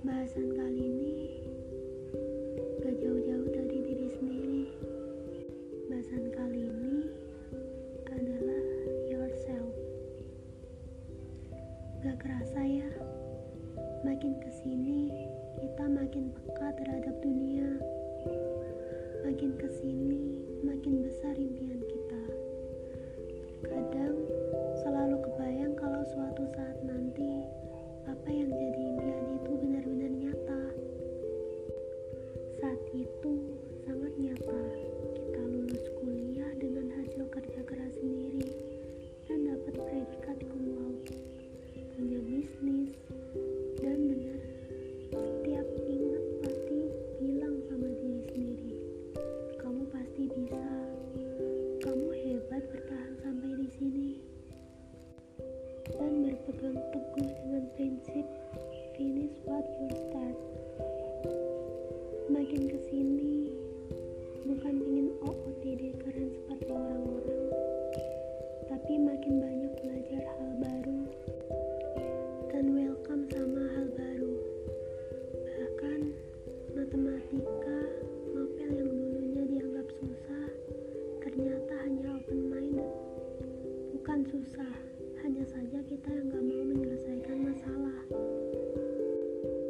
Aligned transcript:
Bahasan 0.00 0.56
kali 0.56 0.80
ini 0.80 1.29
dan 56.00 56.24
berpegang 56.24 56.80
teguh 56.96 57.28
dengan 57.44 57.64
prinsip 57.76 58.24
finish 58.96 59.36
what 59.44 59.68
you 59.76 59.92
start. 60.08 60.36
Makin 62.32 62.72
ke 62.72 62.78
sini, 62.88 63.52
bukan 64.48 64.80
ingin 64.80 65.12
OOTD 65.20 66.00
keren 66.00 66.32
seperti 66.32 66.72
orang-orang, 66.72 67.48
tapi 68.72 68.92
makin 68.96 69.34
banyak 69.44 69.72
belajar 69.84 70.22
hal 70.24 70.50
baru 70.64 71.00
dan 72.48 72.64
welcome 72.72 73.24
sama 73.28 73.62
hal 73.76 73.86
baru. 73.92 74.34
Bahkan 75.36 76.00
matematika, 76.80 77.80
ngapel 78.32 78.70
yang 78.72 78.88
dulunya 78.88 79.44
dianggap 79.52 79.88
susah, 80.00 80.48
ternyata 81.28 81.72
hanya 81.84 82.16
open 82.16 82.40
minded. 82.48 82.88
Bukan 83.96 84.24
susah, 84.32 84.89
hanya 85.20 85.44
saja 85.44 85.84
kita 85.84 86.08
yang 86.08 86.32
gak 86.32 86.44
mau 86.48 86.64
menyelesaikan 86.64 87.38
masalah. 87.44 87.98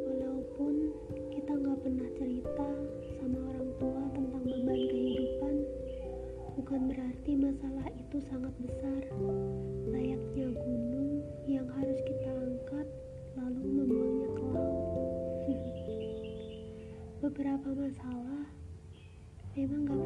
Walaupun 0.07 0.95
kita 1.27 1.51
nggak 1.59 1.79
pernah 1.83 2.09
cerita 2.15 2.67
sama 3.19 3.39
orang 3.51 3.69
tua 3.75 4.03
tentang 4.15 4.43
beban 4.47 4.81
kehidupan, 4.87 5.55
bukan 6.55 6.81
berarti 6.87 7.31
masalah 7.35 7.87
itu 7.99 8.17
sangat 8.31 8.53
besar. 8.63 9.01
Layaknya 9.91 10.55
gunung 10.55 11.19
yang 11.43 11.67
harus 11.67 11.99
kita 11.99 12.31
angkat 12.31 12.87
lalu 13.35 13.63
membuangnya 13.75 14.29
ke 14.31 14.43
laut. 14.55 14.87
Beberapa 17.27 17.69
masalah 17.75 18.47
memang 19.51 19.83
gak 19.83 19.99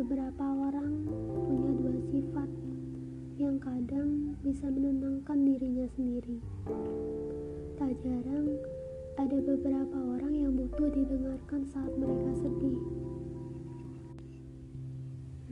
Beberapa 0.00 0.48
orang 0.64 1.04
punya 1.28 1.76
dua 1.76 1.96
sifat 2.08 2.48
yang 3.36 3.60
kadang 3.60 4.32
bisa 4.40 4.64
menenangkan 4.72 5.44
dirinya 5.44 5.84
sendiri. 5.92 6.40
Tak 7.76 7.92
jarang 8.00 8.48
ada 9.20 9.38
beberapa 9.44 9.98
orang 10.16 10.32
yang 10.32 10.56
butuh 10.56 10.88
didengarkan 10.88 11.68
saat 11.68 11.92
mereka 12.00 12.32
sedih. 12.32 12.80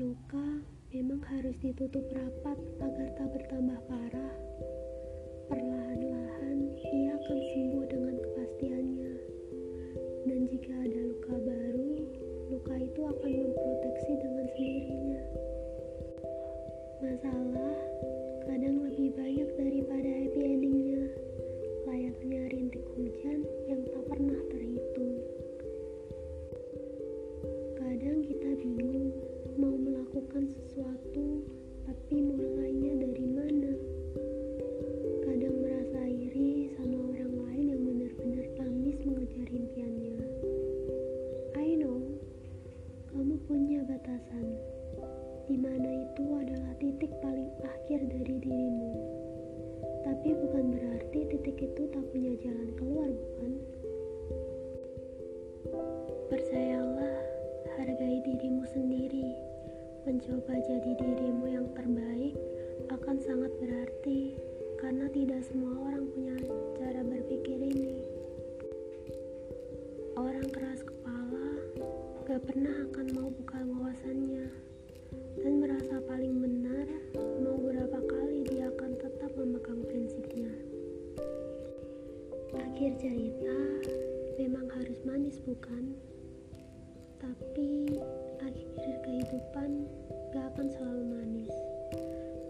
Luka 0.00 0.65
memang 0.97 1.20
harus 1.28 1.56
ditutup 1.60 2.09
rapat 2.09 2.56
agar 2.80 3.09
tak 3.20 3.28
bertambah 3.28 3.80
parah. 3.84 4.36
Perlahan-lahan 5.53 6.72
ia 6.72 7.12
akan 7.20 7.38
sembuh 7.53 7.88
melakukan 30.18 30.50
sesuatu, 30.50 31.46
tapi 31.86 32.18
mulainya 32.18 33.06
dari 33.06 33.26
mana? 33.30 33.70
Kadang 35.22 35.62
merasa 35.62 36.10
iri 36.10 36.74
sama 36.74 37.14
orang 37.14 37.38
lain 37.46 37.64
yang 37.70 37.82
benar-benar 37.86 38.46
tangis 38.58 38.98
mengejar 39.06 39.46
impiannya. 39.46 40.18
I 41.54 41.78
know, 41.78 42.02
kamu 43.14 43.38
punya 43.46 43.86
batasan, 43.86 44.58
di 45.46 45.54
mana 45.54 45.86
itu 45.86 46.24
adalah 46.34 46.74
titik 46.82 47.14
paling 47.22 47.54
akhir 47.62 48.02
dari 48.10 48.42
dirimu. 48.42 48.90
Tapi 50.02 50.34
bukan 50.34 50.64
berarti 50.74 51.30
titik 51.30 51.62
itu 51.62 51.82
tak 51.94 52.02
punya 52.10 52.34
jalan 52.42 52.74
keluar, 52.74 53.06
bukan? 53.06 53.52
Percayalah, 56.26 57.14
hargai 57.78 58.18
dirimu 58.26 58.66
sendiri. 58.74 58.88
Mencoba 60.08 60.56
jadi 60.64 60.96
dirimu 60.96 61.52
yang 61.52 61.69
terbaik 61.76 62.32
akan 62.88 63.20
sangat 63.20 63.52
berarti 63.60 64.41
karena 64.80 65.04
tidak 65.12 65.44
semua 65.44 65.84
orang 65.84 66.08
punya 66.16 66.32
cara 66.80 67.04
berpikir 67.04 67.60
ini. 67.60 68.00
Orang 70.16 70.48
keras 70.48 70.80
kepala 70.80 71.60
gak 72.24 72.41
pernah 72.41 72.88
akan 72.88 73.06
mau 73.20 73.28
buka 73.28 73.60
wawasannya 73.68 74.48
dan 75.44 75.52
merasa 75.60 76.00
paling 76.08 76.41
benar 76.41 76.88
mau 77.44 77.60
berapa 77.60 78.00
kali 78.00 78.48
dia 78.48 78.72
akan 78.72 78.97
tetap 78.97 79.28
memegang 79.36 79.84
prinsipnya. 79.92 80.56
Akhir 82.56 82.97
cerita 82.97 83.60
memang 84.41 84.72
harus 84.72 85.04
manis 85.04 85.36
bukan? 85.44 85.92
Tapi 87.21 87.92
kehidupan 89.28 89.84
gak 90.33 90.48
akan 90.57 90.66
selalu 90.72 91.04
manis. 91.13 91.53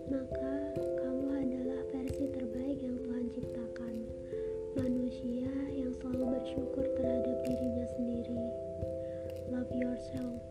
Maka 0.07 0.55
kamu 0.79 1.27
adalah 1.35 1.81
versi 1.91 2.31
terbaik 2.31 2.79
yang 2.79 2.95
Tuhan 3.03 3.27
ciptakan. 3.35 3.95
Manusia 4.79 5.51
yang 5.75 5.91
selalu 5.99 6.39
bersyukur 6.39 6.87
terhadap 6.95 7.37
dirinya 7.43 7.87
sendiri. 7.99 8.43
Love 9.51 9.75
yourself. 9.75 10.48